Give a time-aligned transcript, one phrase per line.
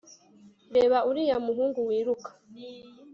[0.75, 2.29] reba uriya muhungu wiruka